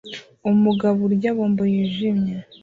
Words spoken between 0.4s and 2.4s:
umugabo urya bombo yijimye